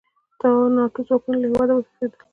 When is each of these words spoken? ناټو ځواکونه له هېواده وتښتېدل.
ناټو 0.75 0.99
ځواکونه 1.07 1.37
له 1.41 1.47
هېواده 1.49 1.71
وتښتېدل. 1.75 2.19